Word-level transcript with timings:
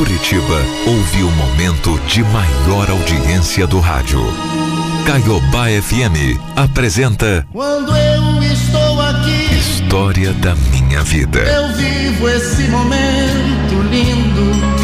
Curitiba 0.00 0.58
ouve 0.86 1.22
o 1.22 1.30
momento 1.32 2.00
de 2.06 2.22
maior 2.24 2.88
audiência 2.88 3.66
do 3.66 3.78
rádio. 3.80 4.18
Caiobá 5.04 5.66
FM 5.66 6.40
apresenta 6.56 7.46
Quando 7.52 7.94
eu 7.94 8.42
estou 8.42 8.98
aqui, 9.02 9.54
História 9.54 10.32
da 10.32 10.54
Minha 10.54 11.02
Vida. 11.02 11.40
eu 11.40 11.76
vivo 11.76 12.26
esse 12.30 12.62
momento 12.68 13.82
lindo. 13.90 14.80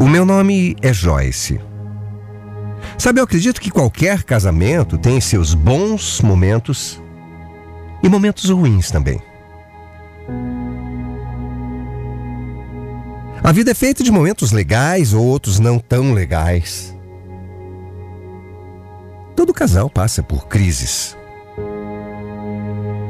O 0.00 0.08
meu 0.08 0.24
nome 0.24 0.74
é 0.80 0.94
Joyce. 0.94 1.60
Sabe, 2.98 3.20
eu 3.20 3.24
acredito 3.24 3.60
que 3.60 3.70
qualquer 3.70 4.22
casamento 4.24 4.96
tem 4.96 5.20
seus 5.20 5.52
bons 5.54 6.20
momentos 6.22 7.00
e 8.02 8.08
momentos 8.08 8.48
ruins 8.48 8.90
também. 8.90 9.20
A 13.42 13.52
vida 13.52 13.70
é 13.70 13.74
feita 13.74 14.02
de 14.02 14.10
momentos 14.10 14.50
legais 14.50 15.12
ou 15.12 15.24
outros 15.24 15.60
não 15.60 15.78
tão 15.78 16.12
legais. 16.12 16.96
Todo 19.36 19.52
casal 19.52 19.90
passa 19.90 20.22
por 20.22 20.48
crises. 20.48 21.16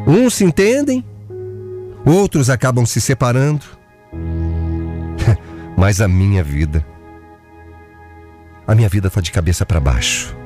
Uns 0.06 0.34
se 0.34 0.45
entendem, 0.45 1.04
outros 2.04 2.50
acabam 2.50 2.84
se 2.84 3.00
separando. 3.00 3.64
Mas 5.78 6.00
a 6.00 6.09
minha 6.09 6.42
vida. 6.42 6.84
A 8.66 8.75
minha 8.75 8.88
vida 8.88 9.09
tá 9.09 9.20
de 9.20 9.30
cabeça 9.30 9.65
para 9.65 9.79
baixo. 9.79 10.37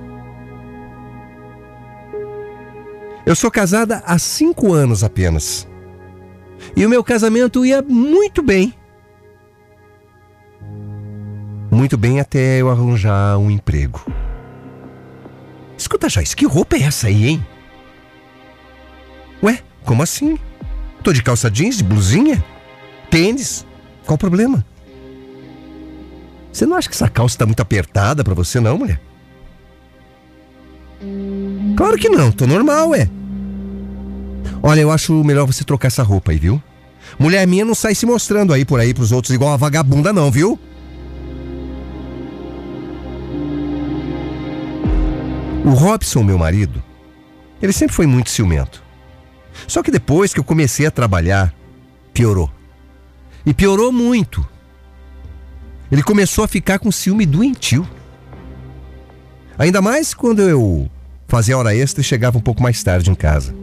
Eu 3.25 3.35
sou 3.35 3.51
casada 3.51 4.03
há 4.07 4.19
cinco 4.19 4.73
anos 4.73 5.03
apenas. 5.05 5.69
E 6.77 6.85
o 6.85 6.89
meu 6.89 7.03
casamento 7.03 7.65
ia 7.65 7.81
muito 7.81 8.43
bem. 8.43 8.75
Muito 11.71 11.97
bem 11.97 12.21
até 12.21 12.61
eu 12.61 12.69
arranjar 12.69 13.39
um 13.39 13.51
emprego. 13.51 14.05
Escuta, 15.79 16.09
Joyce, 16.09 16.37
que 16.37 16.45
roupa 16.45 16.77
é 16.77 16.83
essa 16.83 17.07
aí, 17.07 17.29
hein? 17.29 17.47
Ué, 19.43 19.61
como 19.85 20.03
assim? 20.03 20.39
Tô 21.03 21.13
de 21.13 21.23
calça 21.23 21.51
jeans, 21.51 21.79
de 21.79 21.85
blusinha? 21.85 22.45
Tênis? 23.11 23.67
Qual 24.05 24.17
o 24.17 24.19
problema? 24.19 24.65
Você 26.53 26.67
não 26.67 26.77
acha 26.77 26.89
que 26.89 26.95
essa 26.95 27.09
calça 27.09 27.39
tá 27.39 27.47
muito 27.47 27.61
apertada 27.61 28.25
pra 28.25 28.35
você, 28.35 28.61
não, 28.61 28.79
mulher? 28.79 29.01
Claro 31.77 31.97
que 31.97 32.09
não, 32.09 32.31
tô 32.31 32.47
normal, 32.47 32.95
é. 32.95 33.09
Olha, 34.63 34.81
eu 34.81 34.91
acho 34.91 35.13
melhor 35.25 35.47
você 35.47 35.65
trocar 35.65 35.89
essa 35.89 36.03
roupa 36.03 36.33
aí, 36.33 36.39
viu? 36.39 36.63
Mulher 37.19 37.47
minha 37.47 37.65
não 37.65 37.75
sai 37.75 37.95
se 37.95 38.05
mostrando 38.05 38.53
aí 38.53 38.65
por 38.65 38.79
aí 38.79 38.93
pros 38.93 39.13
outros 39.13 39.35
igual 39.35 39.53
a 39.53 39.57
vagabunda, 39.57 40.13
não, 40.13 40.31
viu? 40.31 40.59
O 45.65 45.71
Robson, 45.71 46.23
meu 46.23 46.39
marido, 46.39 46.83
ele 47.63 47.73
sempre 47.73 47.95
foi 47.95 48.07
muito 48.07 48.31
ciumento. 48.31 48.83
Só 49.67 49.83
que 49.83 49.91
depois 49.91 50.33
que 50.33 50.41
eu 50.41 50.45
comecei 50.45 50.87
a 50.87 50.91
trabalhar, 50.91 51.55
piorou. 52.13 52.51
E 53.45 53.55
piorou 53.55 53.93
muito. 53.93 54.47
Ele 55.91 56.03
começou 56.03 56.45
a 56.45 56.49
ficar 56.49 56.79
com 56.79 56.93
ciúme 56.93 57.27
doentio. 57.27 57.87
Ainda 59.59 59.83
mais 59.83 60.15
quando 60.15 60.41
eu 60.43 60.89
fazia 61.27 61.59
hora 61.59 61.75
extra 61.75 62.01
e 62.01 62.05
chegava 62.05 62.39
um 62.39 62.41
pouco 62.41 62.63
mais 62.63 62.83
tarde 62.83 63.11
em 63.11 63.15
casa. 63.15 63.55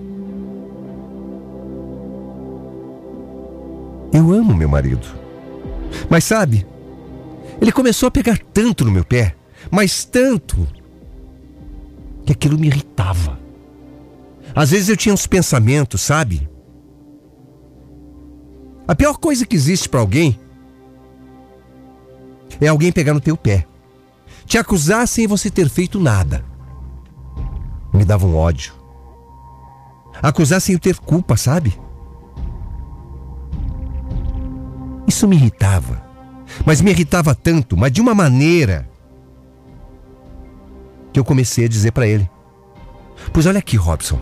Eu 4.11 4.31
amo 4.31 4.53
meu 4.53 4.69
marido. 4.69 5.07
Mas 6.09 6.23
sabe, 6.23 6.65
ele 7.61 7.71
começou 7.71 8.07
a 8.07 8.11
pegar 8.11 8.39
tanto 8.53 8.83
no 8.85 8.91
meu 8.91 9.03
pé, 9.03 9.35
mas 9.71 10.03
tanto, 10.03 10.67
que 12.25 12.33
aquilo 12.33 12.59
me 12.59 12.67
irritava. 12.67 13.39
Às 14.53 14.71
vezes 14.71 14.89
eu 14.89 14.97
tinha 14.97 15.13
uns 15.13 15.25
pensamentos, 15.27 16.01
sabe? 16.01 16.47
A 18.87 18.95
pior 18.95 19.17
coisa 19.17 19.45
que 19.45 19.55
existe 19.55 19.87
para 19.87 19.99
alguém 19.99 20.39
é 22.65 22.67
alguém 22.67 22.91
pegar 22.91 23.13
no 23.13 23.21
teu 23.21 23.37
pé, 23.37 23.65
te 24.45 24.57
acusar 24.57 25.07
sem 25.07 25.27
você 25.27 25.49
ter 25.49 25.69
feito 25.69 25.99
nada. 25.99 26.43
Me 27.93 28.05
dava 28.05 28.25
um 28.25 28.35
ódio. 28.35 28.73
Acusar 30.21 30.61
sem 30.61 30.73
eu 30.73 30.79
ter 30.79 30.97
culpa, 30.97 31.37
sabe? 31.37 31.79
Isso 35.07 35.27
me 35.27 35.35
irritava. 35.35 36.05
Mas 36.65 36.81
me 36.81 36.91
irritava 36.91 37.35
tanto, 37.35 37.77
mas 37.77 37.91
de 37.91 38.01
uma 38.01 38.15
maneira 38.15 38.89
que 41.13 41.19
eu 41.19 41.25
comecei 41.25 41.65
a 41.65 41.69
dizer 41.69 41.91
para 41.91 42.07
ele: 42.07 42.29
Pois 43.33 43.45
olha 43.45 43.59
aqui, 43.59 43.77
Robson. 43.77 44.19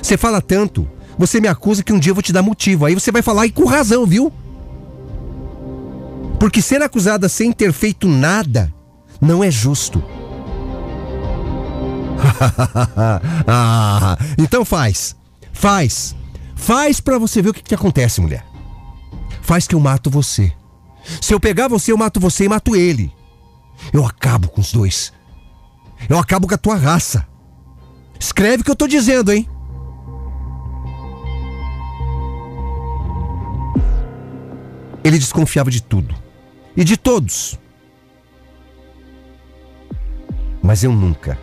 Você 0.00 0.16
fala 0.16 0.40
tanto, 0.40 0.88
você 1.18 1.40
me 1.40 1.48
acusa 1.48 1.82
que 1.82 1.92
um 1.92 1.98
dia 1.98 2.10
eu 2.10 2.14
vou 2.14 2.22
te 2.22 2.32
dar 2.32 2.42
motivo. 2.42 2.86
Aí 2.86 2.94
você 2.94 3.12
vai 3.12 3.22
falar 3.22 3.46
e 3.46 3.52
com 3.52 3.64
razão, 3.64 4.06
viu? 4.06 4.32
Porque 6.42 6.60
ser 6.60 6.82
acusada 6.82 7.28
sem 7.28 7.52
ter 7.52 7.72
feito 7.72 8.08
nada 8.08 8.74
não 9.20 9.44
é 9.44 9.48
justo. 9.48 10.02
ah, 13.46 14.18
então 14.36 14.64
faz. 14.64 15.14
Faz. 15.52 16.16
Faz 16.56 16.98
pra 16.98 17.16
você 17.16 17.40
ver 17.40 17.50
o 17.50 17.54
que, 17.54 17.62
que 17.62 17.76
acontece, 17.76 18.20
mulher. 18.20 18.44
Faz 19.40 19.68
que 19.68 19.76
eu 19.76 19.78
mato 19.78 20.10
você. 20.10 20.52
Se 21.20 21.32
eu 21.32 21.38
pegar 21.38 21.68
você, 21.68 21.92
eu 21.92 21.96
mato 21.96 22.18
você 22.18 22.46
e 22.46 22.48
mato 22.48 22.74
ele. 22.74 23.14
Eu 23.92 24.04
acabo 24.04 24.48
com 24.48 24.60
os 24.60 24.72
dois. 24.72 25.12
Eu 26.08 26.18
acabo 26.18 26.48
com 26.48 26.54
a 26.54 26.58
tua 26.58 26.74
raça. 26.74 27.24
Escreve 28.18 28.62
o 28.62 28.64
que 28.64 28.70
eu 28.72 28.76
tô 28.76 28.88
dizendo, 28.88 29.30
hein? 29.30 29.48
Ele 35.04 35.20
desconfiava 35.20 35.70
de 35.70 35.80
tudo. 35.80 36.31
E 36.76 36.84
de 36.84 36.96
todos. 36.96 37.58
Mas 40.62 40.82
eu 40.84 40.92
nunca. 40.92 41.38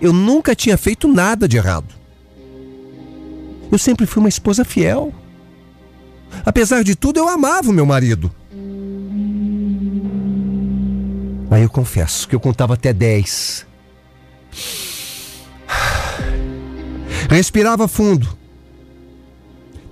Eu 0.00 0.12
nunca 0.12 0.54
tinha 0.54 0.76
feito 0.76 1.08
nada 1.08 1.48
de 1.48 1.56
errado. 1.56 1.94
Eu 3.70 3.78
sempre 3.78 4.06
fui 4.06 4.20
uma 4.20 4.28
esposa 4.28 4.64
fiel. 4.64 5.12
Apesar 6.44 6.82
de 6.84 6.94
tudo, 6.94 7.18
eu 7.18 7.28
amava 7.28 7.70
o 7.70 7.72
meu 7.72 7.86
marido. 7.86 8.30
Aí 11.50 11.62
eu 11.62 11.70
confesso 11.70 12.28
que 12.28 12.34
eu 12.34 12.40
contava 12.40 12.74
até 12.74 12.92
10. 12.92 13.66
Respirava 17.30 17.88
fundo. 17.88 18.28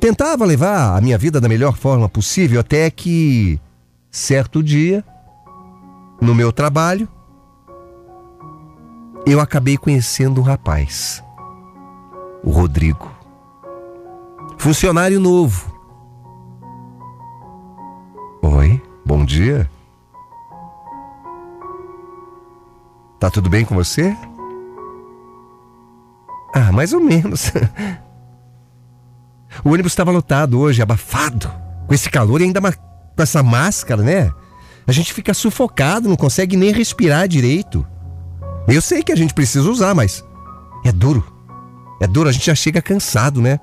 Tentava 0.00 0.44
levar 0.44 0.96
a 0.96 1.00
minha 1.00 1.16
vida 1.16 1.40
da 1.40 1.48
melhor 1.48 1.76
forma 1.76 2.08
possível 2.08 2.60
até 2.60 2.90
que, 2.90 3.60
certo 4.12 4.62
dia, 4.62 5.02
no 6.20 6.34
meu 6.34 6.52
trabalho, 6.52 7.08
eu 9.26 9.40
acabei 9.40 9.78
conhecendo 9.78 10.40
um 10.40 10.44
rapaz, 10.44 11.24
o 12.44 12.50
Rodrigo. 12.50 13.10
Funcionário 14.58 15.18
novo. 15.18 15.72
Oi, 18.42 18.80
bom 19.04 19.24
dia. 19.24 19.68
Tá 23.18 23.30
tudo 23.30 23.48
bem 23.48 23.64
com 23.64 23.74
você? 23.74 24.14
Ah, 26.54 26.70
mais 26.70 26.92
ou 26.92 27.00
menos. 27.00 27.50
O 29.62 29.68
ônibus 29.70 29.92
estava 29.92 30.10
lotado 30.10 30.58
hoje, 30.58 30.80
abafado. 30.80 31.48
Com 31.86 31.92
esse 31.92 32.08
calor 32.10 32.40
e 32.40 32.44
ainda 32.44 32.58
ma- 32.58 32.72
com 33.16 33.22
essa 33.22 33.42
máscara, 33.42 34.02
né? 34.02 34.32
A 34.86 34.92
gente 34.92 35.12
fica 35.12 35.32
sufocado, 35.32 36.08
não 36.08 36.16
consegue 36.16 36.56
nem 36.56 36.72
respirar 36.72 37.28
direito. 37.28 37.86
Eu 38.66 38.80
sei 38.80 39.02
que 39.02 39.12
a 39.12 39.16
gente 39.16 39.34
precisa 39.34 39.68
usar, 39.70 39.94
mas 39.94 40.24
é 40.84 40.92
duro. 40.92 41.24
É 42.00 42.06
duro, 42.06 42.28
a 42.28 42.32
gente 42.32 42.46
já 42.46 42.54
chega 42.54 42.82
cansado, 42.82 43.40
né? 43.40 43.60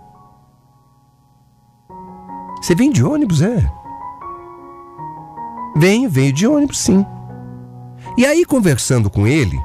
Você 2.62 2.76
vem 2.76 2.92
de 2.92 3.04
ônibus, 3.04 3.42
é? 3.42 3.70
Venho, 5.76 6.10
venho 6.10 6.34
de 6.34 6.48
ônibus, 6.48 6.80
sim. 6.80 7.06
E 8.18 8.26
aí, 8.26 8.44
conversando 8.44 9.10
com 9.10 9.28
ele, 9.28 9.58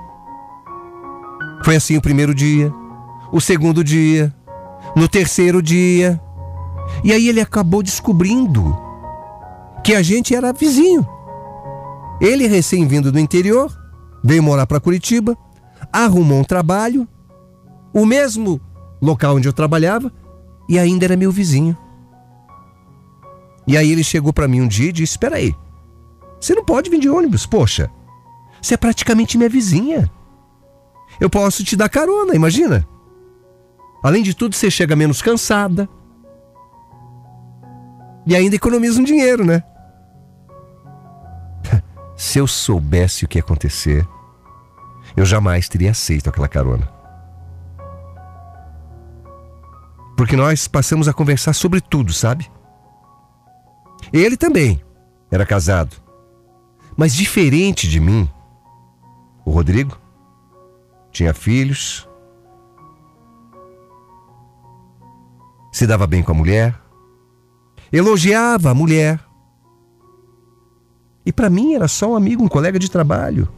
foi 1.64 1.76
assim 1.76 1.96
o 1.96 2.02
primeiro 2.02 2.34
dia, 2.34 2.72
o 3.32 3.40
segundo 3.40 3.82
dia, 3.82 4.32
no 4.94 5.08
terceiro 5.08 5.62
dia. 5.62 6.20
E 7.02 7.12
aí 7.12 7.28
ele 7.28 7.40
acabou 7.40 7.82
descobrindo 7.82 8.83
que 9.84 9.94
a 9.94 10.02
gente 10.02 10.34
era 10.34 10.50
vizinho. 10.50 11.06
Ele, 12.19 12.46
recém-vindo 12.46 13.12
do 13.12 13.19
interior, 13.19 13.70
veio 14.25 14.42
morar 14.42 14.66
para 14.66 14.81
Curitiba, 14.81 15.36
arrumou 15.92 16.40
um 16.40 16.44
trabalho, 16.44 17.06
o 17.92 18.06
mesmo 18.06 18.58
local 19.00 19.36
onde 19.36 19.46
eu 19.46 19.52
trabalhava, 19.52 20.10
e 20.66 20.78
ainda 20.78 21.04
era 21.04 21.16
meu 21.16 21.31
vizinho. 21.31 21.76
E 23.66 23.76
aí 23.76 23.92
ele 23.92 24.02
chegou 24.02 24.32
para 24.32 24.48
mim 24.48 24.62
um 24.62 24.69
dia 24.69 24.88
e 24.88 24.92
disse: 24.92 25.12
Espera 25.12 25.36
aí, 25.36 25.54
você 26.40 26.54
não 26.54 26.64
pode 26.64 26.88
vir 26.88 26.98
de 26.98 27.10
ônibus, 27.10 27.44
poxa, 27.44 27.90
você 28.62 28.75
é 28.75 28.78
praticamente 28.78 29.36
minha 29.36 29.50
vizinha. 29.50 30.10
Eu 31.20 31.28
posso 31.28 31.62
te 31.62 31.76
dar 31.76 31.90
carona, 31.90 32.34
imagina. 32.34 32.88
Além 34.02 34.22
de 34.22 34.34
tudo, 34.34 34.54
você 34.54 34.70
chega 34.70 34.96
menos 34.96 35.20
cansada. 35.20 35.88
E 38.26 38.34
ainda 38.34 38.56
economiza 38.56 38.98
um 38.98 39.04
dinheiro, 39.04 39.44
né? 39.44 39.62
Se 42.16 42.38
eu 42.38 42.46
soubesse 42.46 43.25
o 43.25 43.28
que 43.28 43.38
ia 43.38 43.43
acontecer, 43.43 44.06
eu 45.16 45.25
jamais 45.25 45.69
teria 45.69 45.90
aceito 45.90 46.28
aquela 46.28 46.49
carona. 46.49 46.88
Porque 50.16 50.37
nós 50.37 50.69
passamos 50.69 51.08
a 51.08 51.12
conversar 51.12 51.52
sobre 51.52 51.81
tudo, 51.81 52.12
sabe? 52.12 52.50
Ele 54.12 54.37
também 54.37 54.81
era 55.31 55.44
casado. 55.44 55.96
Mas 56.96 57.14
diferente 57.14 57.88
de 57.88 57.99
mim, 57.99 58.28
o 59.44 59.50
Rodrigo 59.50 59.99
tinha 61.10 61.34
filhos, 61.34 62.08
se 65.72 65.87
dava 65.87 66.06
bem 66.06 66.22
com 66.22 66.31
a 66.31 66.34
mulher, 66.34 66.81
elogiava 67.93 68.70
a 68.70 68.75
mulher. 68.75 69.23
E 71.24 71.32
para 71.32 71.48
mim 71.48 71.74
era 71.74 71.88
só 71.88 72.12
um 72.12 72.16
amigo, 72.16 72.44
um 72.44 72.48
colega 72.48 72.78
de 72.78 72.90
trabalho. 72.90 73.48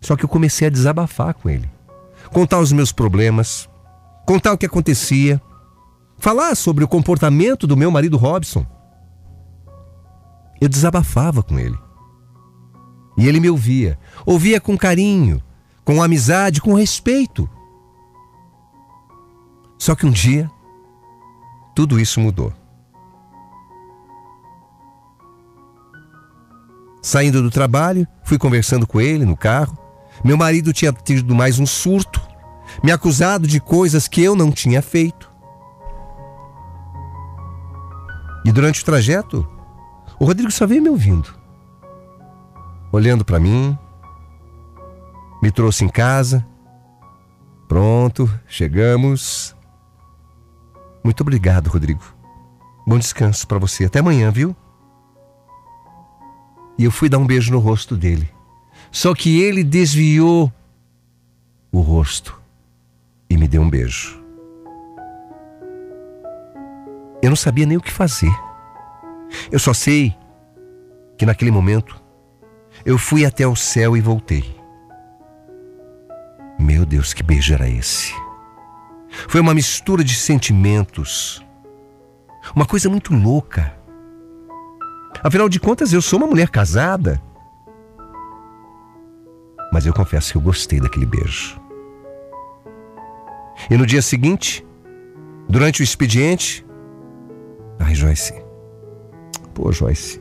Só 0.00 0.16
que 0.16 0.24
eu 0.24 0.28
comecei 0.28 0.66
a 0.66 0.70
desabafar 0.70 1.34
com 1.34 1.48
ele, 1.48 1.70
contar 2.32 2.58
os 2.58 2.72
meus 2.72 2.90
problemas, 2.90 3.68
contar 4.26 4.52
o 4.52 4.58
que 4.58 4.66
acontecia, 4.66 5.40
falar 6.18 6.54
sobre 6.56 6.82
o 6.82 6.88
comportamento 6.88 7.66
do 7.66 7.76
meu 7.76 7.90
marido 7.90 8.16
Robson. 8.16 8.66
Eu 10.60 10.68
desabafava 10.68 11.42
com 11.42 11.58
ele. 11.58 11.78
E 13.16 13.28
ele 13.28 13.40
me 13.40 13.50
ouvia, 13.50 13.98
ouvia 14.24 14.60
com 14.60 14.76
carinho, 14.76 15.42
com 15.84 16.02
amizade, 16.02 16.60
com 16.60 16.74
respeito. 16.74 17.48
Só 19.78 19.94
que 19.94 20.06
um 20.06 20.10
dia, 20.10 20.50
tudo 21.74 22.00
isso 22.00 22.20
mudou. 22.20 22.52
Saindo 27.02 27.42
do 27.42 27.50
trabalho, 27.50 28.06
fui 28.24 28.38
conversando 28.38 28.86
com 28.86 29.00
ele 29.00 29.24
no 29.24 29.36
carro. 29.36 29.78
Meu 30.24 30.36
marido 30.36 30.72
tinha 30.72 30.92
tido 30.92 31.34
mais 31.34 31.58
um 31.58 31.66
surto, 31.66 32.20
me 32.82 32.92
acusado 32.92 33.46
de 33.46 33.58
coisas 33.60 34.06
que 34.06 34.22
eu 34.22 34.36
não 34.36 34.52
tinha 34.52 34.82
feito. 34.82 35.30
E 38.44 38.52
durante 38.52 38.82
o 38.82 38.84
trajeto, 38.84 39.48
o 40.18 40.24
Rodrigo 40.24 40.50
só 40.50 40.66
veio 40.66 40.82
me 40.82 40.90
ouvindo, 40.90 41.28
olhando 42.92 43.24
para 43.24 43.40
mim, 43.40 43.76
me 45.42 45.50
trouxe 45.50 45.84
em 45.84 45.88
casa. 45.88 46.46
Pronto, 47.66 48.30
chegamos. 48.46 49.56
Muito 51.02 51.22
obrigado, 51.22 51.68
Rodrigo. 51.68 52.02
Bom 52.86 52.98
descanso 52.98 53.46
para 53.46 53.58
você. 53.58 53.84
Até 53.84 54.00
amanhã, 54.00 54.30
viu? 54.30 54.54
E 56.80 56.84
eu 56.84 56.90
fui 56.90 57.10
dar 57.10 57.18
um 57.18 57.26
beijo 57.26 57.52
no 57.52 57.58
rosto 57.58 57.94
dele. 57.94 58.26
Só 58.90 59.14
que 59.14 59.42
ele 59.42 59.62
desviou 59.62 60.50
o 61.70 61.80
rosto 61.80 62.40
e 63.28 63.36
me 63.36 63.46
deu 63.46 63.60
um 63.60 63.68
beijo. 63.68 64.18
Eu 67.20 67.28
não 67.28 67.36
sabia 67.36 67.66
nem 67.66 67.76
o 67.76 67.82
que 67.82 67.92
fazer. 67.92 68.32
Eu 69.52 69.58
só 69.58 69.74
sei 69.74 70.16
que 71.18 71.26
naquele 71.26 71.50
momento 71.50 72.02
eu 72.82 72.96
fui 72.96 73.26
até 73.26 73.46
o 73.46 73.54
céu 73.54 73.94
e 73.94 74.00
voltei. 74.00 74.58
Meu 76.58 76.86
Deus, 76.86 77.12
que 77.12 77.22
beijo 77.22 77.52
era 77.52 77.68
esse? 77.68 78.14
Foi 79.28 79.42
uma 79.42 79.52
mistura 79.52 80.02
de 80.02 80.14
sentimentos. 80.14 81.44
Uma 82.56 82.64
coisa 82.64 82.88
muito 82.88 83.12
louca. 83.12 83.78
Afinal 85.22 85.48
de 85.48 85.60
contas, 85.60 85.92
eu 85.92 86.00
sou 86.00 86.18
uma 86.18 86.26
mulher 86.26 86.48
casada. 86.48 87.20
Mas 89.72 89.86
eu 89.86 89.92
confesso 89.92 90.32
que 90.32 90.38
eu 90.38 90.42
gostei 90.42 90.80
daquele 90.80 91.06
beijo. 91.06 91.60
E 93.70 93.76
no 93.76 93.86
dia 93.86 94.00
seguinte, 94.00 94.66
durante 95.48 95.82
o 95.82 95.84
expediente. 95.84 96.64
Ai, 97.78 97.94
Joyce. 97.94 98.34
Pô, 99.54 99.70
Joyce. 99.70 100.20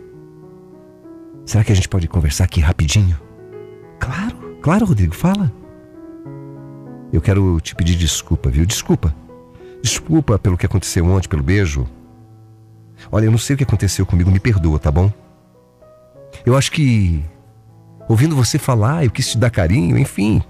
Será 1.45 1.63
que 1.63 1.71
a 1.71 1.75
gente 1.75 1.89
pode 1.89 2.07
conversar 2.07 2.43
aqui 2.43 2.59
rapidinho? 2.59 3.19
Claro, 3.99 4.57
claro, 4.61 4.85
Rodrigo, 4.85 5.15
fala. 5.15 5.51
Eu 7.11 7.21
quero 7.21 7.59
te 7.59 7.73
pedir 7.73 7.95
desculpa, 7.95 8.49
viu? 8.49 8.65
Desculpa. 8.65 9.15
Desculpa 9.81 10.37
pelo 10.37 10.57
que 10.57 10.65
aconteceu 10.65 11.05
ontem, 11.05 11.27
pelo 11.27 11.41
beijo. 11.41 11.87
Olha, 13.11 13.25
eu 13.25 13.31
não 13.31 13.37
sei 13.37 13.55
o 13.55 13.57
que 13.57 13.63
aconteceu 13.63 14.05
comigo, 14.05 14.31
me 14.31 14.39
perdoa, 14.39 14.79
tá 14.79 14.91
bom? 14.91 15.11
Eu 16.45 16.55
acho 16.57 16.71
que 16.71 17.23
ouvindo 18.07 18.35
você 18.35 18.57
falar, 18.57 19.03
eu 19.03 19.11
quis 19.11 19.31
te 19.31 19.37
dar 19.37 19.49
carinho, 19.49 19.97
enfim. 19.97 20.41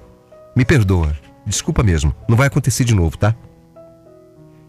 Me 0.56 0.66
perdoa. 0.66 1.16
Desculpa 1.46 1.84
mesmo. 1.84 2.14
Não 2.28 2.38
vai 2.38 2.48
acontecer 2.48 2.84
de 2.84 2.94
novo, 2.94 3.18
tá? 3.18 3.36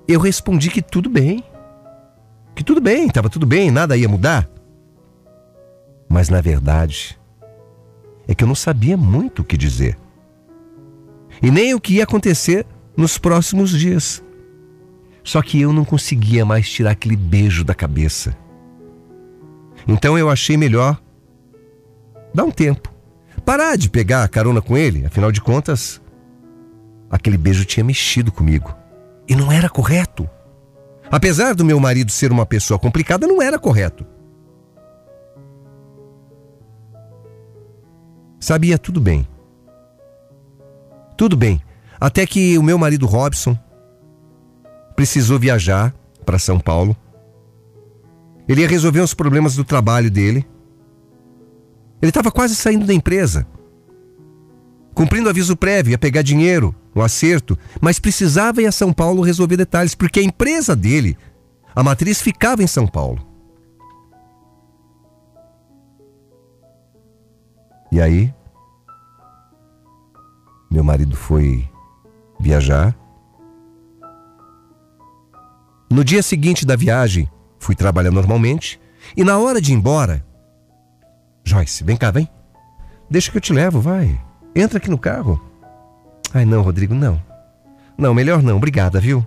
Eu 0.06 0.20
respondi 0.20 0.70
que 0.70 0.82
tudo 0.82 1.10
bem. 1.10 1.42
Que 2.54 2.64
tudo 2.64 2.80
bem, 2.80 3.06
estava 3.06 3.28
tudo 3.28 3.46
bem, 3.46 3.70
nada 3.70 3.96
ia 3.96 4.08
mudar. 4.08 4.48
Mas 6.08 6.28
na 6.28 6.40
verdade, 6.40 7.18
é 8.26 8.34
que 8.34 8.44
eu 8.44 8.48
não 8.48 8.54
sabia 8.54 8.96
muito 8.96 9.42
o 9.42 9.44
que 9.44 9.56
dizer 9.56 9.96
e 11.42 11.50
nem 11.50 11.74
o 11.74 11.80
que 11.80 11.94
ia 11.94 12.04
acontecer 12.04 12.66
nos 12.96 13.18
próximos 13.18 13.70
dias. 13.70 14.22
Só 15.30 15.40
que 15.40 15.60
eu 15.60 15.72
não 15.72 15.84
conseguia 15.84 16.44
mais 16.44 16.68
tirar 16.68 16.90
aquele 16.90 17.14
beijo 17.14 17.62
da 17.62 17.72
cabeça. 17.72 18.36
Então 19.86 20.18
eu 20.18 20.28
achei 20.28 20.56
melhor 20.56 21.00
dar 22.34 22.42
um 22.42 22.50
tempo. 22.50 22.92
Parar 23.44 23.76
de 23.76 23.88
pegar 23.88 24.24
a 24.24 24.28
carona 24.28 24.60
com 24.60 24.76
ele, 24.76 25.06
afinal 25.06 25.30
de 25.30 25.40
contas, 25.40 26.02
aquele 27.08 27.38
beijo 27.38 27.64
tinha 27.64 27.84
mexido 27.84 28.32
comigo. 28.32 28.74
E 29.28 29.36
não 29.36 29.52
era 29.52 29.68
correto. 29.68 30.28
Apesar 31.08 31.54
do 31.54 31.64
meu 31.64 31.78
marido 31.78 32.10
ser 32.10 32.32
uma 32.32 32.44
pessoa 32.44 32.76
complicada, 32.76 33.24
não 33.24 33.40
era 33.40 33.56
correto. 33.56 34.04
Sabia 38.40 38.76
tudo 38.76 39.00
bem 39.00 39.24
tudo 41.20 41.36
bem. 41.36 41.60
Até 42.00 42.24
que 42.24 42.56
o 42.56 42.62
meu 42.62 42.78
marido 42.78 43.04
Robson 43.04 43.54
precisou 45.00 45.38
viajar 45.38 45.94
para 46.26 46.38
São 46.38 46.60
Paulo. 46.60 46.94
Ele 48.46 48.60
ia 48.60 48.68
resolver 48.68 49.00
os 49.00 49.14
problemas 49.14 49.56
do 49.56 49.64
trabalho 49.64 50.10
dele. 50.10 50.46
Ele 52.02 52.10
estava 52.10 52.30
quase 52.30 52.54
saindo 52.54 52.84
da 52.84 52.92
empresa. 52.92 53.46
Cumprindo 54.92 55.30
aviso 55.30 55.56
prévio, 55.56 55.92
ia 55.92 55.98
pegar 55.98 56.20
dinheiro, 56.20 56.74
o 56.94 57.00
acerto, 57.00 57.58
mas 57.80 57.98
precisava 57.98 58.60
ir 58.60 58.66
a 58.66 58.72
São 58.72 58.92
Paulo 58.92 59.22
resolver 59.22 59.56
detalhes, 59.56 59.94
porque 59.94 60.20
a 60.20 60.22
empresa 60.22 60.76
dele, 60.76 61.16
a 61.74 61.82
matriz, 61.82 62.20
ficava 62.20 62.62
em 62.62 62.66
São 62.66 62.86
Paulo. 62.86 63.26
E 67.90 68.02
aí, 68.02 68.34
meu 70.70 70.84
marido 70.84 71.16
foi 71.16 71.66
viajar. 72.38 72.99
No 75.90 76.04
dia 76.04 76.22
seguinte 76.22 76.64
da 76.64 76.76
viagem, 76.76 77.28
fui 77.58 77.74
trabalhar 77.74 78.12
normalmente. 78.12 78.80
E 79.16 79.24
na 79.24 79.38
hora 79.38 79.60
de 79.60 79.72
ir 79.72 79.74
embora, 79.74 80.24
Joyce, 81.42 81.82
vem 81.82 81.96
cá, 81.96 82.12
vem. 82.12 82.28
Deixa 83.10 83.30
que 83.30 83.38
eu 83.38 83.40
te 83.40 83.52
levo, 83.52 83.80
vai. 83.80 84.20
Entra 84.54 84.78
aqui 84.78 84.88
no 84.88 84.98
carro. 84.98 85.42
Ai, 86.32 86.44
não, 86.44 86.62
Rodrigo, 86.62 86.94
não. 86.94 87.20
Não, 87.98 88.14
melhor 88.14 88.40
não, 88.40 88.56
obrigada, 88.56 89.00
viu? 89.00 89.26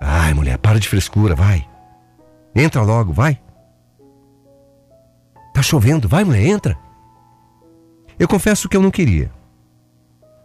Ai, 0.00 0.32
mulher, 0.32 0.58
para 0.58 0.78
de 0.78 0.88
frescura, 0.88 1.34
vai. 1.34 1.68
Entra 2.54 2.82
logo, 2.82 3.12
vai. 3.12 3.40
Tá 5.52 5.60
chovendo, 5.60 6.08
vai, 6.08 6.22
mulher, 6.22 6.46
entra. 6.46 6.78
Eu 8.16 8.28
confesso 8.28 8.68
que 8.68 8.76
eu 8.76 8.82
não 8.82 8.92
queria. 8.92 9.32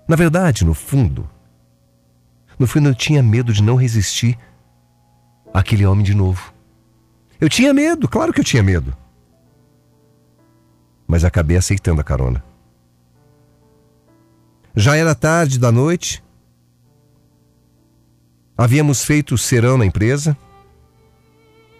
Na 0.08 0.16
verdade, 0.16 0.66
no 0.66 0.74
fundo, 0.74 1.30
no 2.58 2.66
fundo 2.66 2.90
eu 2.90 2.96
tinha 2.96 3.22
medo 3.22 3.54
de 3.54 3.62
não 3.62 3.76
resistir 3.76 4.40
àquele 5.54 5.86
homem 5.86 6.04
de 6.04 6.14
novo. 6.14 6.54
Eu 7.40 7.50
tinha 7.50 7.74
medo, 7.74 8.08
claro 8.08 8.34
que 8.34 8.40
eu 8.40 8.44
tinha 8.44 8.62
medo. 8.62 8.96
Mas 11.08 11.24
acabei 11.24 11.58
aceitando 11.58 12.02
a 12.02 12.04
carona. 12.04 12.44
Já 14.76 14.96
era 14.96 15.16
tarde 15.16 15.58
da 15.58 15.72
noite. 15.72 16.24
Havíamos 18.58 19.04
feito 19.04 19.38
serão 19.38 19.78
na 19.78 19.86
empresa. 19.86 20.38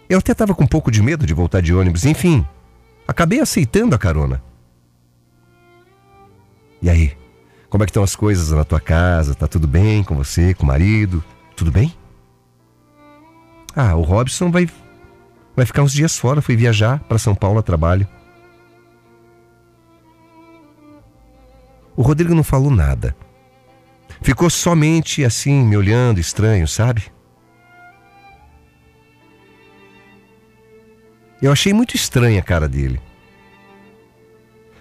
Eu 0.08 0.18
até 0.18 0.32
estava 0.32 0.54
com 0.54 0.64
um 0.64 0.66
pouco 0.66 0.90
de 0.90 1.02
medo 1.02 1.26
de 1.26 1.34
voltar 1.34 1.60
de 1.60 1.72
ônibus. 1.74 2.04
Enfim, 2.04 2.44
acabei 3.06 3.40
aceitando 3.40 3.94
a 3.94 3.98
carona. 3.98 4.42
E 6.82 6.88
aí? 6.90 7.16
Como 7.68 7.84
é 7.84 7.86
que 7.86 7.90
estão 7.90 8.02
as 8.02 8.16
coisas 8.16 8.50
na 8.50 8.64
tua 8.64 8.80
casa? 8.80 9.34
Tá 9.34 9.46
tudo 9.46 9.68
bem 9.68 10.02
com 10.02 10.16
você, 10.16 10.54
com 10.54 10.64
o 10.64 10.66
marido? 10.66 11.22
Tudo 11.54 11.70
bem? 11.70 11.94
Ah, 13.82 13.96
o 13.96 14.02
Robson 14.02 14.50
vai 14.50 14.68
vai 15.56 15.64
ficar 15.64 15.82
uns 15.82 15.94
dias 15.94 16.18
fora, 16.18 16.42
foi 16.42 16.54
viajar 16.54 17.00
para 17.00 17.18
São 17.18 17.34
Paulo 17.34 17.60
a 17.60 17.62
trabalho. 17.62 18.06
O 21.96 22.02
Rodrigo 22.02 22.34
não 22.34 22.44
falou 22.44 22.70
nada. 22.70 23.16
Ficou 24.20 24.50
somente 24.50 25.24
assim, 25.24 25.64
me 25.64 25.78
olhando 25.78 26.20
estranho, 26.20 26.68
sabe? 26.68 27.10
Eu 31.40 31.50
achei 31.50 31.72
muito 31.72 31.96
estranha 31.96 32.40
a 32.40 32.44
cara 32.44 32.68
dele. 32.68 33.00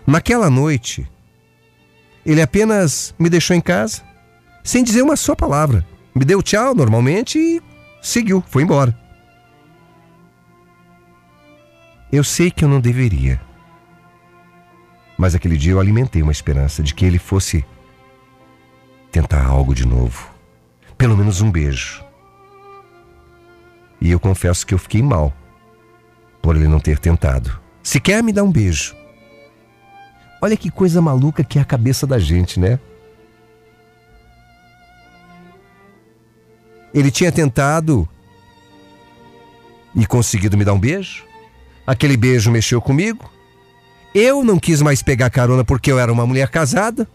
Naquela 0.06 0.50
noite, 0.50 1.10
ele 2.26 2.42
apenas 2.42 3.16
me 3.18 3.30
deixou 3.30 3.56
em 3.56 3.62
casa, 3.62 4.02
sem 4.62 4.84
dizer 4.84 5.02
uma 5.02 5.16
só 5.16 5.36
palavra. 5.36 5.88
Me 6.14 6.26
deu 6.26 6.44
tchau 6.44 6.76
normalmente 6.76 7.40
e 7.40 7.69
seguiu, 8.02 8.44
foi 8.48 8.64
embora. 8.64 8.98
Eu 12.12 12.24
sei 12.24 12.50
que 12.50 12.66
eu 12.66 12.70
não 12.70 12.82
deveria. 12.82 13.40
Mas 15.18 15.36
aquele 15.36 15.58
dia 15.58 15.74
eu 15.74 15.80
alimentei 15.80 16.22
uma 16.22 16.32
esperança 16.32 16.82
de 16.82 16.96
que 16.96 17.06
ele 17.06 17.20
fosse 17.20 17.66
tentar 19.12 19.46
algo 19.46 19.76
de 19.76 19.86
novo. 19.86 20.30
Pelo 20.98 21.16
menos 21.16 21.42
um 21.42 21.52
beijo. 21.52 22.04
E 24.02 24.10
eu 24.10 24.20
confesso 24.20 24.66
que 24.66 24.74
eu 24.74 24.78
fiquei 24.78 25.02
mal 25.02 25.34
por 26.42 26.56
ele 26.56 26.68
não 26.68 26.80
ter 26.80 27.00
tentado. 27.00 27.60
Se 27.84 28.00
quer 28.00 28.24
me 28.24 28.32
dar 28.32 28.44
um 28.44 28.52
beijo. 28.52 28.96
Olha 30.42 30.56
que 30.56 30.72
coisa 30.72 31.02
maluca 31.02 31.44
que 31.44 31.60
é 31.60 31.62
a 31.62 31.66
cabeça 31.66 32.08
da 32.08 32.18
gente, 32.18 32.60
né? 32.60 32.80
Ele 36.94 37.12
tinha 37.12 37.32
tentado 37.32 38.08
e 39.96 40.06
conseguido 40.06 40.58
me 40.58 40.66
dar 40.66 40.74
um 40.74 40.80
beijo. 40.80 41.24
Aquele 41.86 42.18
beijo 42.18 42.52
mexeu 42.52 42.82
comigo. 42.82 43.30
Eu 44.14 44.44
não 44.44 44.58
quis 44.58 44.82
mais 44.82 45.04
pegar 45.04 45.30
carona 45.30 45.64
porque 45.64 45.92
eu 45.92 46.00
era 46.00 46.12
uma 46.12 46.26
mulher 46.26 46.50
casada. 46.50 47.08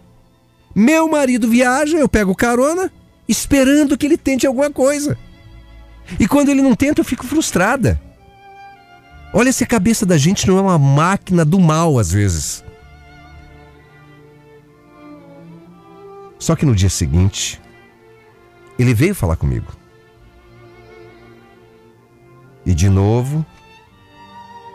Meu 0.75 1.09
marido 1.09 1.49
viaja, 1.49 1.97
eu 1.97 2.09
pego 2.09 2.35
carona, 2.35 2.91
esperando 3.29 3.97
que 3.97 4.07
ele 4.07 4.17
tente 4.17 4.47
alguma 4.47 4.71
coisa. 4.71 5.17
E 6.19 6.27
quando 6.27 6.49
ele 6.51 6.63
não 6.63 6.75
tenta, 6.75 7.01
eu 7.01 7.05
fico 7.05 7.27
frustrada. 7.27 8.01
Olha 9.33 9.53
se 9.53 9.65
a 9.65 9.67
cabeça 9.67 10.07
da 10.07 10.17
gente 10.17 10.47
não 10.47 10.59
é 10.59 10.61
uma 10.61 10.79
máquina 10.79 11.45
do 11.45 11.59
mal 11.59 11.99
às 11.99 12.13
vezes. 12.13 12.63
Só 16.39 16.55
que 16.55 16.67
no 16.67 16.75
dia 16.75 16.91
seguinte, 16.91 17.61
ele 18.79 18.95
veio 18.95 19.15
falar 19.15 19.37
comigo. 19.37 19.73
E 22.67 22.75
de 22.75 22.89
novo, 22.89 23.45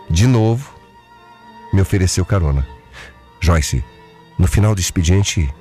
de 0.10 0.28
novo, 0.28 0.74
me 1.74 1.82
ofereceu 1.82 2.26
carona. 2.26 2.68
Joyce, 3.42 3.84
no 4.38 4.48
final 4.48 4.76
do 4.76 4.82
expediente, 4.82 5.54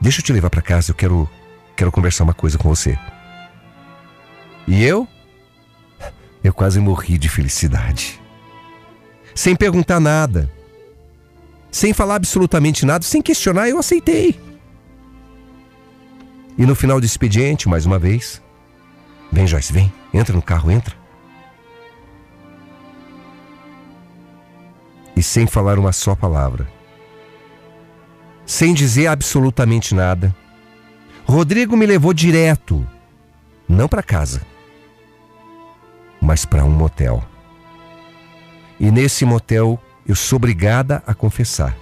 deixa 0.00 0.20
eu 0.20 0.24
te 0.24 0.32
levar 0.32 0.50
para 0.50 0.62
casa, 0.62 0.90
eu 0.90 0.94
quero 0.94 1.28
quero 1.76 1.90
conversar 1.90 2.24
uma 2.24 2.34
coisa 2.34 2.58
com 2.58 2.68
você. 2.68 2.98
E 4.66 4.84
eu? 4.84 5.08
Eu 6.42 6.52
quase 6.52 6.80
morri 6.80 7.18
de 7.18 7.28
felicidade. 7.28 8.20
Sem 9.34 9.56
perguntar 9.56 9.98
nada, 9.98 10.52
sem 11.70 11.92
falar 11.92 12.16
absolutamente 12.16 12.84
nada, 12.84 13.04
sem 13.04 13.22
questionar, 13.22 13.68
eu 13.68 13.78
aceitei. 13.78 14.38
E 16.56 16.66
no 16.66 16.74
final 16.74 17.00
do 17.00 17.06
expediente, 17.06 17.68
mais 17.68 17.86
uma 17.86 17.98
vez, 17.98 18.42
vem 19.30 19.46
Joyce, 19.46 19.72
vem, 19.72 19.92
entra 20.12 20.34
no 20.34 20.42
carro, 20.42 20.70
entra. 20.70 20.94
E 25.16 25.22
sem 25.22 25.46
falar 25.46 25.78
uma 25.78 25.92
só 25.92 26.14
palavra, 26.14 26.68
sem 28.44 28.74
dizer 28.74 29.06
absolutamente 29.06 29.94
nada, 29.94 30.34
Rodrigo 31.24 31.76
me 31.76 31.86
levou 31.86 32.12
direto, 32.12 32.86
não 33.68 33.88
para 33.88 34.02
casa, 34.02 34.42
mas 36.20 36.44
para 36.44 36.64
um 36.64 36.70
motel. 36.70 37.24
E 38.78 38.90
nesse 38.90 39.24
motel 39.24 39.80
eu 40.06 40.16
sou 40.16 40.36
obrigada 40.36 41.02
a 41.06 41.14
confessar. 41.14 41.76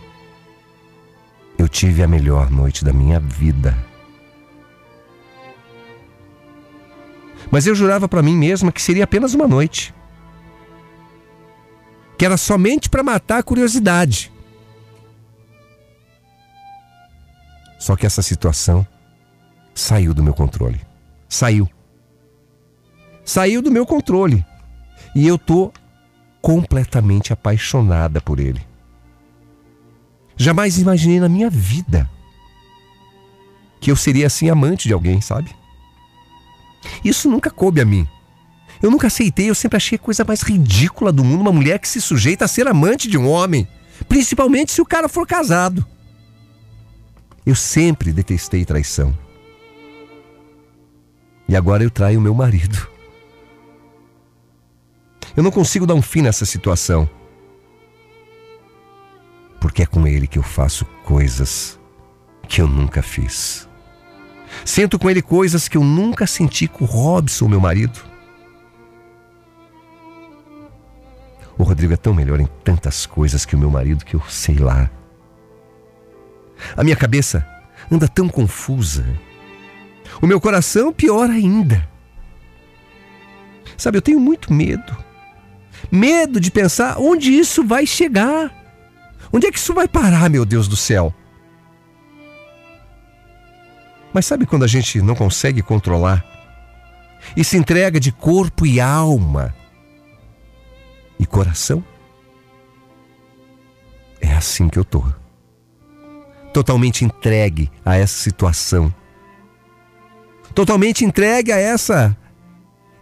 Eu 1.56 1.68
tive 1.68 2.02
a 2.02 2.08
melhor 2.08 2.50
noite 2.50 2.84
da 2.84 2.92
minha 2.92 3.18
vida. 3.18 3.89
Mas 7.50 7.66
eu 7.66 7.74
jurava 7.74 8.08
para 8.08 8.22
mim 8.22 8.36
mesma 8.36 8.70
que 8.70 8.80
seria 8.80 9.04
apenas 9.04 9.34
uma 9.34 9.48
noite. 9.48 9.92
Que 12.16 12.24
era 12.24 12.36
somente 12.36 12.88
para 12.88 13.02
matar 13.02 13.38
a 13.38 13.42
curiosidade. 13.42 14.32
Só 17.78 17.96
que 17.96 18.06
essa 18.06 18.22
situação 18.22 18.86
saiu 19.74 20.12
do 20.14 20.22
meu 20.22 20.34
controle. 20.34 20.80
Saiu. 21.28 21.68
Saiu 23.24 23.62
do 23.62 23.70
meu 23.70 23.86
controle. 23.86 24.44
E 25.14 25.26
eu 25.26 25.38
tô 25.38 25.72
completamente 26.40 27.32
apaixonada 27.32 28.20
por 28.20 28.38
ele. 28.38 28.60
Jamais 30.36 30.78
imaginei 30.78 31.20
na 31.20 31.28
minha 31.28 31.50
vida 31.50 32.08
que 33.80 33.90
eu 33.90 33.96
seria 33.96 34.26
assim 34.26 34.50
amante 34.50 34.86
de 34.86 34.94
alguém, 34.94 35.20
sabe? 35.20 35.54
Isso 37.04 37.28
nunca 37.28 37.50
coube 37.50 37.80
a 37.80 37.84
mim. 37.84 38.06
Eu 38.82 38.90
nunca 38.90 39.08
aceitei, 39.08 39.50
eu 39.50 39.54
sempre 39.54 39.76
achei 39.76 39.96
a 39.96 39.98
coisa 39.98 40.24
mais 40.24 40.40
ridícula 40.40 41.12
do 41.12 41.22
mundo 41.22 41.42
uma 41.42 41.52
mulher 41.52 41.78
que 41.78 41.88
se 41.88 42.00
sujeita 42.00 42.46
a 42.46 42.48
ser 42.48 42.66
amante 42.66 43.08
de 43.08 43.18
um 43.18 43.28
homem, 43.28 43.68
principalmente 44.08 44.72
se 44.72 44.80
o 44.80 44.86
cara 44.86 45.08
for 45.08 45.26
casado. 45.26 45.86
Eu 47.44 47.54
sempre 47.54 48.12
detestei 48.12 48.64
traição. 48.64 49.16
E 51.48 51.56
agora 51.56 51.82
eu 51.82 51.90
traio 51.90 52.20
meu 52.20 52.34
marido. 52.34 52.88
Eu 55.36 55.42
não 55.42 55.50
consigo 55.50 55.86
dar 55.86 55.94
um 55.94 56.02
fim 56.02 56.22
nessa 56.22 56.44
situação. 56.46 57.08
Porque 59.60 59.82
é 59.82 59.86
com 59.86 60.06
ele 60.06 60.26
que 60.26 60.38
eu 60.38 60.42
faço 60.42 60.84
coisas 61.04 61.78
que 62.48 62.60
eu 62.60 62.66
nunca 62.66 63.02
fiz. 63.02 63.69
Sinto 64.64 64.98
com 64.98 65.10
ele 65.10 65.22
coisas 65.22 65.68
que 65.68 65.76
eu 65.76 65.84
nunca 65.84 66.26
senti 66.26 66.68
com 66.68 66.84
o 66.84 66.86
Robson, 66.86 67.48
meu 67.48 67.60
marido. 67.60 67.98
O 71.58 71.62
Rodrigo 71.62 71.92
é 71.92 71.96
tão 71.96 72.14
melhor 72.14 72.40
em 72.40 72.48
tantas 72.64 73.04
coisas 73.04 73.44
que 73.44 73.54
o 73.54 73.58
meu 73.58 73.70
marido 73.70 74.04
que 74.04 74.14
eu 74.14 74.22
sei 74.28 74.56
lá. 74.56 74.90
A 76.76 76.82
minha 76.82 76.96
cabeça 76.96 77.46
anda 77.90 78.08
tão 78.08 78.28
confusa. 78.28 79.06
O 80.20 80.26
meu 80.26 80.40
coração, 80.40 80.92
pior 80.92 81.28
ainda. 81.28 81.88
Sabe, 83.76 83.98
eu 83.98 84.02
tenho 84.02 84.20
muito 84.20 84.52
medo. 84.52 84.96
Medo 85.90 86.40
de 86.40 86.50
pensar 86.50 86.98
onde 86.98 87.32
isso 87.32 87.64
vai 87.64 87.86
chegar. 87.86 88.54
Onde 89.32 89.46
é 89.46 89.52
que 89.52 89.58
isso 89.58 89.72
vai 89.72 89.88
parar, 89.88 90.28
meu 90.28 90.44
Deus 90.44 90.68
do 90.68 90.76
céu? 90.76 91.14
Mas 94.12 94.26
sabe 94.26 94.46
quando 94.46 94.64
a 94.64 94.68
gente 94.68 95.00
não 95.00 95.14
consegue 95.14 95.62
controlar 95.62 96.24
e 97.36 97.44
se 97.44 97.56
entrega 97.56 98.00
de 98.00 98.10
corpo 98.10 98.66
e 98.66 98.80
alma 98.80 99.54
e 101.18 101.26
coração? 101.26 101.84
É 104.20 104.32
assim 104.32 104.68
que 104.68 104.78
eu 104.78 104.84
tô. 104.84 105.04
Totalmente 106.52 107.04
entregue 107.04 107.70
a 107.84 107.96
essa 107.96 108.18
situação. 108.18 108.92
Totalmente 110.54 111.04
entregue 111.04 111.52
a 111.52 111.58
essa 111.58 112.16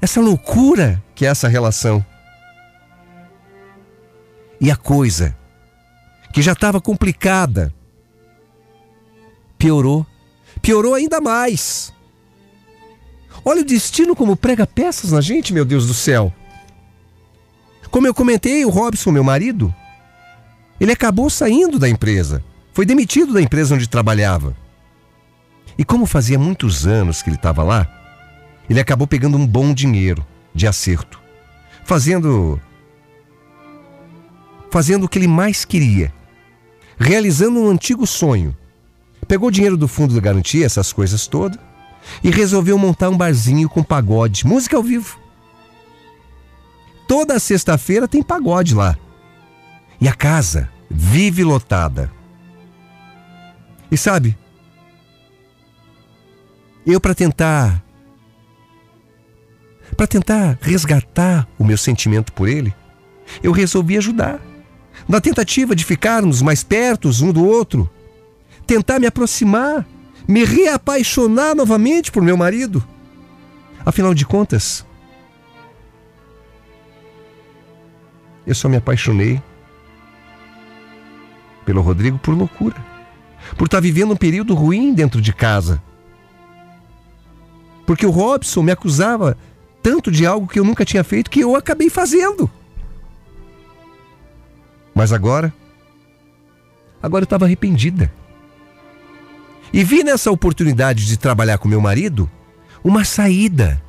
essa 0.00 0.20
loucura 0.20 1.02
que 1.14 1.24
é 1.24 1.28
essa 1.28 1.48
relação. 1.48 2.04
E 4.60 4.70
a 4.70 4.76
coisa 4.76 5.36
que 6.32 6.42
já 6.42 6.52
estava 6.52 6.80
complicada 6.80 7.72
piorou 9.56 10.06
piorou 10.58 10.94
ainda 10.94 11.20
mais. 11.20 11.92
Olha 13.44 13.62
o 13.62 13.64
destino 13.64 14.14
como 14.14 14.36
prega 14.36 14.66
peças 14.66 15.12
na 15.12 15.20
gente, 15.20 15.52
meu 15.52 15.64
Deus 15.64 15.86
do 15.86 15.94
céu. 15.94 16.32
Como 17.90 18.06
eu 18.06 18.14
comentei, 18.14 18.64
o 18.64 18.70
Robson, 18.70 19.10
meu 19.10 19.24
marido, 19.24 19.74
ele 20.80 20.92
acabou 20.92 21.30
saindo 21.30 21.78
da 21.78 21.88
empresa. 21.88 22.44
Foi 22.72 22.84
demitido 22.84 23.32
da 23.32 23.42
empresa 23.42 23.74
onde 23.74 23.88
trabalhava. 23.88 24.56
E 25.76 25.84
como 25.84 26.06
fazia 26.06 26.38
muitos 26.38 26.86
anos 26.86 27.22
que 27.22 27.28
ele 27.30 27.36
estava 27.36 27.62
lá, 27.62 27.88
ele 28.68 28.80
acabou 28.80 29.06
pegando 29.06 29.36
um 29.36 29.46
bom 29.46 29.72
dinheiro 29.72 30.26
de 30.54 30.66
acerto, 30.66 31.20
fazendo 31.84 32.60
fazendo 34.70 35.04
o 35.04 35.08
que 35.08 35.18
ele 35.18 35.28
mais 35.28 35.64
queria, 35.64 36.12
realizando 36.98 37.58
um 37.60 37.70
antigo 37.70 38.06
sonho. 38.06 38.54
Pegou 39.28 39.50
dinheiro 39.50 39.76
do 39.76 39.86
fundo 39.86 40.14
da 40.14 40.20
garantia, 40.20 40.64
essas 40.64 40.90
coisas 40.90 41.26
todas, 41.26 41.58
e 42.24 42.30
resolveu 42.30 42.78
montar 42.78 43.10
um 43.10 43.16
barzinho 43.16 43.68
com 43.68 43.82
pagode, 43.82 44.46
música 44.46 44.76
ao 44.76 44.82
vivo. 44.82 45.20
Toda 47.06 47.38
sexta-feira 47.38 48.08
tem 48.08 48.22
pagode 48.22 48.74
lá. 48.74 48.96
E 50.00 50.08
a 50.08 50.14
casa 50.14 50.70
vive 50.90 51.44
lotada. 51.44 52.10
E 53.90 53.96
sabe, 53.96 54.36
eu 56.86 57.00
para 57.00 57.14
tentar 57.14 57.82
para 59.96 60.06
tentar 60.06 60.58
resgatar 60.60 61.48
o 61.58 61.64
meu 61.64 61.76
sentimento 61.76 62.32
por 62.32 62.48
ele, 62.48 62.74
eu 63.42 63.52
resolvi 63.52 63.96
ajudar. 63.96 64.40
Na 65.08 65.20
tentativa 65.20 65.74
de 65.74 65.84
ficarmos 65.84 66.42
mais 66.42 66.62
perto 66.62 67.10
um 67.22 67.32
do 67.32 67.44
outro, 67.44 67.90
tentar 68.68 69.00
me 69.00 69.06
aproximar, 69.06 69.86
me 70.28 70.44
reapaixonar 70.44 71.56
novamente 71.56 72.12
por 72.12 72.22
meu 72.22 72.36
marido. 72.36 72.86
Afinal 73.84 74.12
de 74.12 74.26
contas, 74.26 74.86
eu 78.46 78.54
só 78.54 78.68
me 78.68 78.76
apaixonei 78.76 79.42
pelo 81.64 81.80
Rodrigo 81.80 82.18
por 82.18 82.36
loucura, 82.36 82.76
por 83.56 83.64
estar 83.64 83.80
vivendo 83.80 84.12
um 84.12 84.16
período 84.16 84.54
ruim 84.54 84.92
dentro 84.92 85.20
de 85.22 85.32
casa. 85.32 85.82
Porque 87.86 88.04
o 88.04 88.10
Robson 88.10 88.62
me 88.62 88.70
acusava 88.70 89.34
tanto 89.82 90.10
de 90.10 90.26
algo 90.26 90.46
que 90.46 90.60
eu 90.60 90.64
nunca 90.64 90.84
tinha 90.84 91.02
feito 91.02 91.30
que 91.30 91.40
eu 91.40 91.56
acabei 91.56 91.88
fazendo. 91.88 92.50
Mas 94.94 95.10
agora, 95.10 95.54
agora 97.02 97.22
eu 97.22 97.24
estava 97.24 97.46
arrependida. 97.46 98.12
E 99.72 99.84
vi 99.84 100.02
nessa 100.02 100.30
oportunidade 100.30 101.06
de 101.06 101.16
trabalhar 101.16 101.58
com 101.58 101.68
meu 101.68 101.80
marido 101.80 102.30
uma 102.82 103.04
saída. 103.04 103.82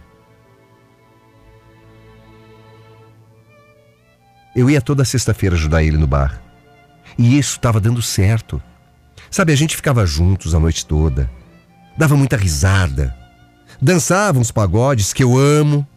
Eu 4.55 4.69
ia 4.69 4.81
toda 4.81 5.05
sexta-feira 5.05 5.55
ajudar 5.55 5.83
ele 5.83 5.97
no 5.97 6.07
bar. 6.07 6.41
E 7.17 7.37
isso 7.37 7.57
estava 7.57 7.79
dando 7.79 8.01
certo. 8.01 8.61
Sabe, 9.29 9.53
a 9.53 9.55
gente 9.55 9.75
ficava 9.75 10.05
juntos 10.05 10.53
a 10.55 10.59
noite 10.59 10.85
toda. 10.85 11.29
Dava 11.97 12.15
muita 12.15 12.35
risada. 12.35 13.15
Dançava 13.81 14.39
uns 14.39 14.51
pagodes 14.51 15.13
que 15.13 15.23
eu 15.23 15.37
amo. 15.37 15.87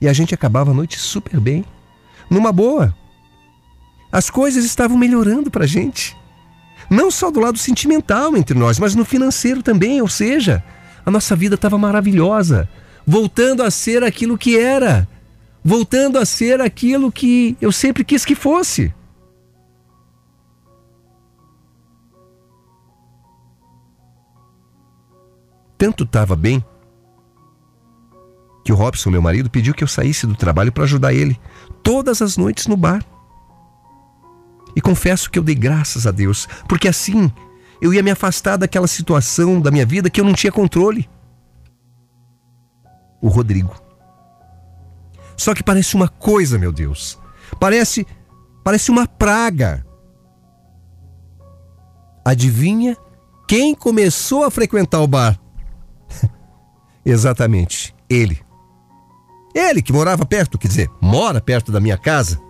E 0.00 0.08
a 0.08 0.12
gente 0.12 0.34
acabava 0.34 0.70
a 0.70 0.74
noite 0.74 0.98
super 0.98 1.40
bem. 1.40 1.64
Numa 2.28 2.52
boa. 2.52 2.94
As 4.12 4.28
coisas 4.28 4.64
estavam 4.64 4.96
melhorando 4.96 5.50
pra 5.50 5.66
gente. 5.66 6.14
Não 6.88 7.10
só 7.10 7.30
do 7.30 7.40
lado 7.40 7.58
sentimental 7.58 8.36
entre 8.36 8.56
nós, 8.56 8.78
mas 8.78 8.94
no 8.94 9.04
financeiro 9.04 9.62
também. 9.62 10.00
Ou 10.00 10.08
seja, 10.08 10.62
a 11.04 11.10
nossa 11.10 11.34
vida 11.34 11.56
estava 11.56 11.78
maravilhosa. 11.78 12.68
Voltando 13.04 13.62
a 13.62 13.70
ser 13.70 14.04
aquilo 14.04 14.38
que 14.38 14.56
era 14.58 15.08
voltando 15.64 16.18
a 16.18 16.24
ser 16.24 16.60
aquilo 16.60 17.12
que 17.12 17.56
eu 17.60 17.70
sempre 17.70 18.04
quis 18.04 18.24
que 18.24 18.34
fosse. 18.34 18.92
Tanto 25.78 26.04
estava 26.04 26.36
bem 26.36 26.64
que 28.64 28.72
o 28.72 28.76
Robson, 28.76 29.10
meu 29.10 29.20
marido, 29.20 29.50
pediu 29.50 29.74
que 29.74 29.82
eu 29.82 29.88
saísse 29.88 30.26
do 30.26 30.36
trabalho 30.36 30.70
para 30.70 30.84
ajudar 30.84 31.12
ele 31.12 31.38
todas 31.82 32.22
as 32.22 32.36
noites 32.36 32.68
no 32.68 32.76
bar. 32.76 33.04
Confesso 34.82 35.30
que 35.30 35.38
eu 35.38 35.42
dei 35.42 35.54
graças 35.54 36.06
a 36.06 36.10
Deus, 36.10 36.48
porque 36.68 36.88
assim 36.88 37.32
eu 37.80 37.92
ia 37.92 38.02
me 38.02 38.10
afastar 38.10 38.56
daquela 38.56 38.86
situação 38.86 39.60
da 39.60 39.70
minha 39.70 39.86
vida 39.86 40.10
que 40.10 40.20
eu 40.20 40.24
não 40.24 40.34
tinha 40.34 40.52
controle. 40.52 41.08
O 43.20 43.28
Rodrigo 43.28 43.82
só 45.42 45.54
que 45.54 45.62
parece 45.64 45.96
uma 45.96 46.08
coisa, 46.08 46.56
meu 46.56 46.72
Deus. 46.72 47.18
Parece, 47.58 48.06
parece 48.62 48.92
uma 48.92 49.08
praga. 49.08 49.84
Adivinha 52.24 52.96
quem 53.48 53.74
começou 53.74 54.44
a 54.44 54.52
frequentar 54.52 55.00
o 55.00 55.06
bar? 55.08 55.36
Exatamente, 57.04 57.92
ele. 58.08 58.40
Ele 59.52 59.82
que 59.82 59.92
morava 59.92 60.24
perto, 60.24 60.56
quer 60.56 60.68
dizer, 60.68 60.90
mora 61.00 61.40
perto 61.40 61.72
da 61.72 61.80
minha 61.80 61.98
casa. 61.98 62.40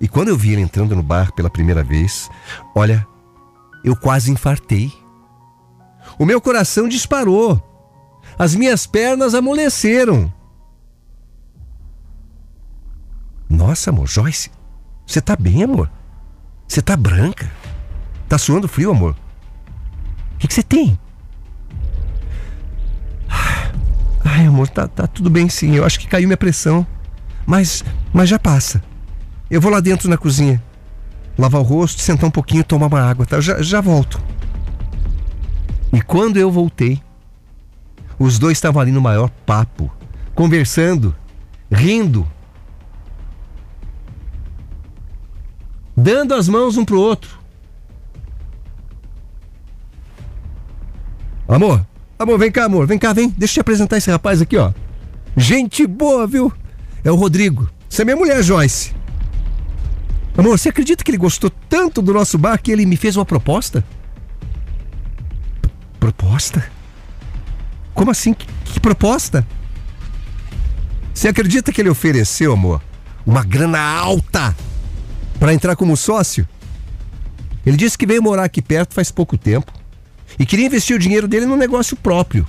E 0.00 0.08
quando 0.08 0.28
eu 0.28 0.36
vi 0.36 0.52
ele 0.52 0.62
entrando 0.62 0.94
no 0.94 1.02
bar 1.02 1.32
pela 1.32 1.50
primeira 1.50 1.82
vez, 1.82 2.30
olha, 2.74 3.06
eu 3.84 3.96
quase 3.96 4.30
infartei. 4.30 4.92
O 6.18 6.24
meu 6.24 6.40
coração 6.40 6.88
disparou. 6.88 7.62
As 8.38 8.54
minhas 8.54 8.86
pernas 8.86 9.34
amoleceram. 9.34 10.32
Nossa, 13.48 13.90
amor, 13.90 14.06
Joyce, 14.06 14.50
você 15.06 15.20
tá 15.20 15.34
bem, 15.34 15.64
amor? 15.64 15.90
Você 16.66 16.82
tá 16.82 16.96
branca? 16.96 17.50
Tá 18.28 18.36
suando 18.36 18.68
frio, 18.68 18.90
amor? 18.90 19.16
O 20.34 20.38
que 20.38 20.52
você 20.52 20.62
tem? 20.62 20.98
Ai, 24.24 24.46
amor, 24.46 24.68
tá, 24.68 24.86
tá 24.86 25.06
tudo 25.06 25.30
bem 25.30 25.48
sim. 25.48 25.74
Eu 25.74 25.84
acho 25.84 25.98
que 25.98 26.06
caiu 26.06 26.28
minha 26.28 26.36
pressão. 26.36 26.86
Mas, 27.46 27.82
mas 28.12 28.28
já 28.28 28.38
passa. 28.38 28.82
Eu 29.50 29.60
vou 29.60 29.70
lá 29.70 29.80
dentro 29.80 30.08
na 30.08 30.18
cozinha. 30.18 30.62
Lavar 31.38 31.60
o 31.60 31.64
rosto, 31.64 32.02
sentar 32.02 32.28
um 32.28 32.30
pouquinho, 32.30 32.64
tomar 32.64 32.86
uma 32.86 33.00
água, 33.00 33.24
tá? 33.24 33.36
Eu 33.36 33.42
já, 33.42 33.62
já 33.62 33.80
volto. 33.80 34.20
E 35.92 36.00
quando 36.02 36.36
eu 36.36 36.50
voltei, 36.50 37.00
os 38.18 38.38
dois 38.38 38.58
estavam 38.58 38.82
ali 38.82 38.90
no 38.90 39.00
maior 39.00 39.30
papo, 39.46 39.90
conversando, 40.34 41.14
rindo, 41.70 42.26
dando 45.96 46.34
as 46.34 46.48
mãos 46.48 46.76
um 46.76 46.84
pro 46.84 47.00
outro. 47.00 47.38
Amor, 51.48 51.86
amor, 52.18 52.38
vem 52.38 52.52
cá, 52.52 52.64
amor, 52.64 52.86
vem 52.86 52.98
cá, 52.98 53.12
vem. 53.12 53.30
Deixa 53.30 53.52
eu 53.52 53.54
te 53.54 53.60
apresentar 53.60 53.96
esse 53.96 54.10
rapaz 54.10 54.42
aqui, 54.42 54.56
ó. 54.58 54.72
Gente 55.36 55.86
boa, 55.86 56.26
viu? 56.26 56.52
É 57.02 57.10
o 57.10 57.14
Rodrigo. 57.14 57.70
Você 57.88 58.02
é 58.02 58.04
minha 58.04 58.16
mulher, 58.16 58.42
Joyce. 58.42 58.97
Amor, 60.38 60.56
você 60.56 60.68
acredita 60.68 61.02
que 61.02 61.10
ele 61.10 61.18
gostou 61.18 61.50
tanto 61.68 62.00
do 62.00 62.14
nosso 62.14 62.38
bar 62.38 62.62
que 62.62 62.70
ele 62.70 62.86
me 62.86 62.96
fez 62.96 63.16
uma 63.16 63.24
proposta? 63.24 63.84
P 65.60 65.68
proposta? 65.98 66.70
Como 67.92 68.12
assim? 68.12 68.32
Que, 68.32 68.46
que 68.64 68.78
proposta? 68.78 69.44
Você 71.12 71.26
acredita 71.26 71.72
que 71.72 71.80
ele 71.80 71.90
ofereceu, 71.90 72.52
amor, 72.52 72.80
uma 73.26 73.42
grana 73.42 73.80
alta 73.80 74.56
para 75.40 75.52
entrar 75.52 75.74
como 75.74 75.96
sócio. 75.96 76.48
Ele 77.66 77.76
disse 77.76 77.98
que 77.98 78.06
veio 78.06 78.22
morar 78.22 78.44
aqui 78.44 78.62
perto 78.62 78.94
faz 78.94 79.10
pouco 79.10 79.36
tempo 79.36 79.72
e 80.38 80.46
queria 80.46 80.66
investir 80.66 80.94
o 80.94 81.00
dinheiro 81.00 81.26
dele 81.26 81.46
no 81.46 81.56
negócio 81.56 81.96
próprio. 81.96 82.46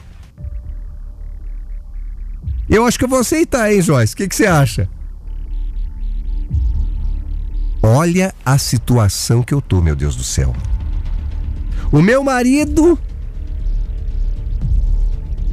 Eu 2.69 2.85
acho 2.85 2.99
que 2.99 3.05
eu 3.05 3.09
vou 3.09 3.17
aceitar, 3.17 3.73
hein, 3.73 3.81
Joyce? 3.81 4.13
O 4.13 4.17
que, 4.17 4.27
que 4.27 4.35
você 4.35 4.45
acha? 4.45 4.87
Olha 7.81 8.33
a 8.45 8.57
situação 8.57 9.41
que 9.41 9.53
eu 9.53 9.61
tô, 9.61 9.81
meu 9.81 9.95
Deus 9.95 10.15
do 10.15 10.23
céu. 10.23 10.53
O 11.91 12.01
meu 12.01 12.23
marido 12.23 12.99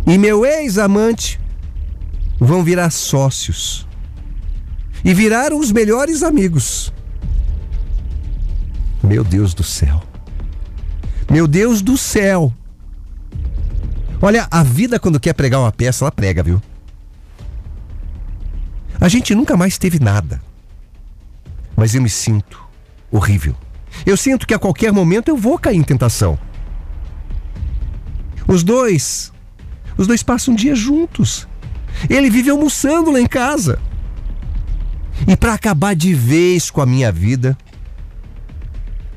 e 0.07 0.19
meu 0.19 0.45
ex-amante 0.45 1.41
vão 2.39 2.63
virar 2.63 2.91
sócios. 2.91 3.87
E 5.05 5.15
viraram 5.15 5.59
os 5.59 5.71
melhores 5.71 6.23
amigos. 6.23 6.93
Meu 9.03 9.23
Deus 9.23 9.55
do 9.55 9.63
céu. 9.63 10.03
Meu 11.31 11.47
Deus 11.47 11.81
do 11.81 11.97
céu. 11.97 12.53
Olha, 14.21 14.49
a 14.51 14.63
vida 14.63 14.99
quando 14.99 15.21
quer 15.21 15.33
pregar 15.33 15.61
uma 15.61 15.71
peça, 15.71 16.05
ela 16.05 16.11
prega, 16.11 16.43
viu? 16.43 16.61
A 19.01 19.09
gente 19.09 19.35
nunca 19.35 19.57
mais 19.57 19.79
teve 19.79 19.99
nada. 19.99 20.41
Mas 21.77 21.95
eu 21.95 22.01
me 22.01 22.09
sinto 22.09 22.65
horrível. 23.11 23.55
Eu 24.05 24.17
sinto 24.17 24.47
que 24.47 24.55
a 24.55 24.59
qualquer 24.59 24.93
momento 24.93 25.29
eu 25.29 25.37
vou 25.37 25.59
cair 25.59 25.77
em 25.77 25.83
tentação. 25.83 26.39
Os 28.49 28.63
dois, 28.63 29.33
os 29.97 30.07
dois 30.07 30.23
passam 30.23 30.55
um 30.55 30.57
dia 30.57 30.75
juntos. 30.75 31.47
Ele 32.09 32.31
vive 32.31 32.51
almoçando 32.51 33.11
lá 33.11 33.21
em 33.21 33.27
casa. 33.27 33.79
E 35.27 35.37
para 35.37 35.55
acabar 35.55 35.95
de 35.95 36.15
vez 36.15 36.71
com 36.71 36.81
a 36.81 36.87
minha 36.87 37.11
vida, 37.11 37.57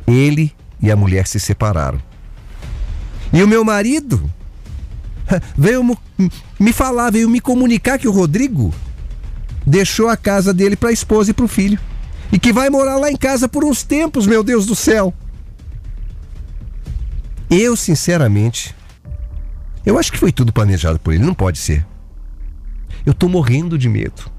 ele 0.07 0.53
e 0.81 0.89
a 0.89 0.95
mulher 0.95 1.27
se 1.27 1.39
separaram. 1.39 2.01
E 3.31 3.43
o 3.43 3.47
meu 3.47 3.63
marido 3.63 4.29
veio 5.57 5.97
me 6.59 6.73
falar, 6.73 7.11
veio 7.11 7.29
me 7.29 7.39
comunicar 7.39 7.99
que 7.99 8.07
o 8.07 8.11
Rodrigo 8.11 8.73
deixou 9.65 10.09
a 10.09 10.17
casa 10.17 10.53
dele 10.53 10.75
para 10.75 10.89
a 10.89 10.93
esposa 10.93 11.31
e 11.31 11.33
para 11.33 11.45
o 11.45 11.49
filho. 11.49 11.79
E 12.31 12.39
que 12.39 12.53
vai 12.53 12.69
morar 12.69 12.97
lá 12.97 13.11
em 13.11 13.15
casa 13.15 13.49
por 13.49 13.63
uns 13.63 13.83
tempos, 13.83 14.27
meu 14.27 14.43
Deus 14.43 14.65
do 14.65 14.75
céu. 14.75 15.13
Eu, 17.49 17.75
sinceramente, 17.75 18.75
eu 19.85 19.97
acho 19.97 20.11
que 20.11 20.17
foi 20.17 20.31
tudo 20.31 20.53
planejado 20.53 20.99
por 20.99 21.13
ele, 21.13 21.23
não 21.23 21.33
pode 21.33 21.57
ser. 21.57 21.85
Eu 23.05 23.13
tô 23.13 23.27
morrendo 23.27 23.77
de 23.77 23.89
medo. 23.89 24.29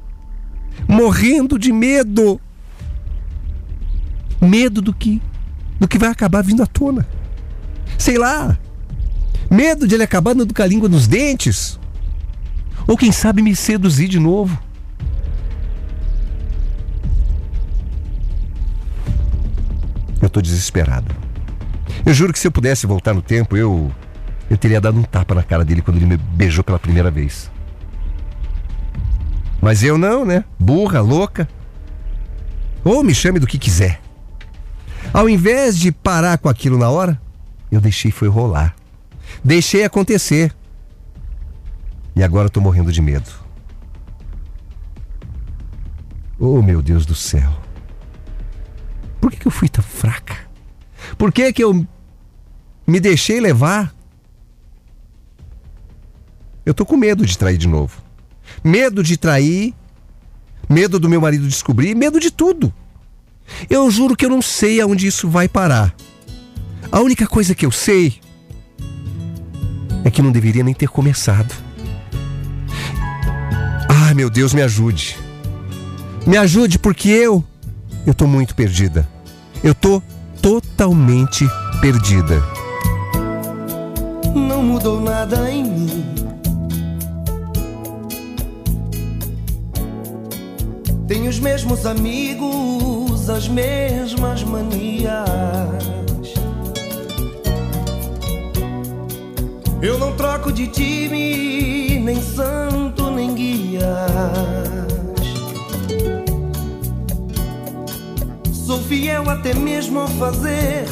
Morrendo 0.86 1.58
de 1.58 1.72
medo. 1.72 2.40
Medo 4.40 4.80
do 4.80 4.94
que 4.94 5.20
do 5.80 5.88
que 5.88 5.98
vai 5.98 6.10
acabar 6.10 6.42
vindo 6.42 6.62
à 6.62 6.66
tona. 6.66 7.08
Sei 7.96 8.18
lá. 8.18 8.56
Medo 9.50 9.88
de 9.88 9.94
ele 9.94 10.04
acabar 10.04 10.34
dando 10.34 10.54
com 10.54 10.62
a 10.62 10.66
língua 10.66 10.88
nos 10.88 11.08
dentes. 11.08 11.80
Ou 12.86 12.96
quem 12.96 13.10
sabe 13.10 13.40
me 13.40 13.56
seduzir 13.56 14.06
de 14.06 14.18
novo. 14.18 14.60
Eu 20.30 20.34
tô 20.34 20.40
desesperado. 20.40 21.12
Eu 22.06 22.14
juro 22.14 22.32
que 22.32 22.38
se 22.38 22.46
eu 22.46 22.52
pudesse 22.52 22.86
voltar 22.86 23.12
no 23.12 23.20
tempo, 23.20 23.56
eu 23.56 23.90
eu 24.48 24.56
teria 24.56 24.80
dado 24.80 24.96
um 24.96 25.02
tapa 25.02 25.34
na 25.34 25.42
cara 25.42 25.64
dele 25.64 25.82
quando 25.82 25.96
ele 25.96 26.06
me 26.06 26.16
beijou 26.16 26.62
pela 26.62 26.78
primeira 26.78 27.10
vez. 27.10 27.50
Mas 29.60 29.82
eu 29.82 29.98
não, 29.98 30.24
né? 30.24 30.44
Burra, 30.56 31.00
louca. 31.00 31.48
Ou 32.84 33.02
me 33.02 33.12
chame 33.12 33.40
do 33.40 33.46
que 33.46 33.58
quiser. 33.58 34.00
Ao 35.12 35.28
invés 35.28 35.76
de 35.76 35.90
parar 35.90 36.38
com 36.38 36.48
aquilo 36.48 36.78
na 36.78 36.88
hora, 36.88 37.20
eu 37.70 37.80
deixei 37.80 38.12
foi 38.12 38.28
rolar. 38.28 38.76
Deixei 39.42 39.82
acontecer. 39.82 40.54
E 42.14 42.22
agora 42.22 42.46
eu 42.46 42.50
tô 42.50 42.60
morrendo 42.60 42.92
de 42.92 43.02
medo. 43.02 43.30
Oh, 46.38 46.62
meu 46.62 46.80
Deus 46.80 47.04
do 47.04 47.16
céu. 47.16 47.50
Por 49.20 49.30
que, 49.30 49.36
que 49.38 49.46
eu 49.46 49.52
fui 49.52 49.68
tão 49.68 49.84
fraca? 49.84 50.36
Por 51.18 51.32
que, 51.32 51.52
que 51.52 51.62
eu 51.62 51.86
me 52.86 53.00
deixei 53.00 53.40
levar? 53.40 53.94
Eu 56.64 56.74
tô 56.74 56.86
com 56.86 56.96
medo 56.96 57.24
de 57.26 57.36
trair 57.36 57.58
de 57.58 57.68
novo. 57.68 58.02
Medo 58.64 59.02
de 59.02 59.16
trair, 59.16 59.74
medo 60.68 60.98
do 60.98 61.08
meu 61.08 61.20
marido 61.20 61.46
descobrir, 61.46 61.94
medo 61.94 62.18
de 62.18 62.30
tudo. 62.30 62.72
Eu 63.68 63.90
juro 63.90 64.16
que 64.16 64.24
eu 64.24 64.30
não 64.30 64.40
sei 64.40 64.80
aonde 64.80 65.06
isso 65.06 65.28
vai 65.28 65.48
parar. 65.48 65.94
A 66.90 67.00
única 67.00 67.26
coisa 67.26 67.54
que 67.54 67.66
eu 67.66 67.70
sei 67.70 68.20
é 70.04 70.10
que 70.10 70.22
não 70.22 70.32
deveria 70.32 70.62
nem 70.62 70.74
ter 70.74 70.88
começado. 70.88 71.54
Ah, 73.88 74.14
meu 74.14 74.30
Deus, 74.30 74.52
me 74.54 74.62
ajude. 74.62 75.16
Me 76.26 76.36
ajude 76.36 76.78
porque 76.78 77.08
eu 77.08 77.44
eu 78.06 78.14
tô 78.14 78.26
muito 78.26 78.54
perdida. 78.54 79.06
Eu 79.62 79.74
tô 79.74 80.02
totalmente 80.40 81.46
perdida. 81.80 82.42
Não 84.34 84.62
mudou 84.62 85.00
nada 85.00 85.50
em 85.50 85.64
mim. 85.64 86.04
Tenho 91.06 91.28
os 91.28 91.40
mesmos 91.40 91.84
amigos, 91.86 93.28
as 93.28 93.48
mesmas 93.48 94.44
manias. 94.44 95.28
Eu 99.82 99.98
não 99.98 100.14
troco 100.14 100.52
de 100.52 100.68
time, 100.68 101.98
nem 101.98 102.22
santo, 102.22 103.10
nem 103.10 103.34
guias. 103.34 104.69
Fiel 108.90 109.30
até 109.30 109.54
mesmo 109.54 110.00
ao 110.00 110.08
fazer 110.08 110.84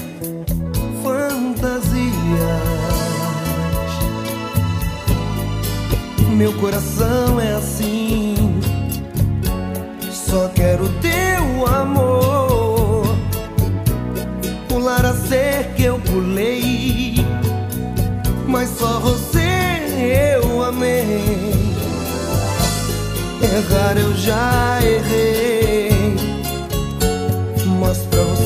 fantasias. 1.03 2.13
Meu 6.29 6.53
coração 6.61 7.41
é 7.41 7.55
assim 7.55 8.37
só 10.29 10.49
quero 10.55 10.89
teu 11.01 11.67
amor. 11.67 13.03
Pular 14.69 15.05
a 15.05 15.15
cerca 15.15 15.83
eu 15.83 15.99
pulei, 15.99 17.17
mas 18.47 18.69
só 18.79 19.01
você 19.01 19.41
eu 19.99 20.63
amei. 20.63 21.53
Errar 23.43 23.97
eu 23.97 24.15
já 24.15 24.79
errei, 24.83 25.58
mas 27.89 27.97
pra 28.09 28.23
você 28.23 28.38